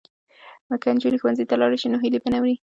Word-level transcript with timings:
که 0.81 0.87
نجونې 0.95 1.17
ښوونځي 1.21 1.45
ته 1.49 1.55
لاړې 1.61 1.77
شي 1.81 1.87
نو 1.91 1.97
هیلې 2.03 2.19
به 2.21 2.27
یې 2.27 2.31
نه 2.33 2.39
مري. 2.41 2.55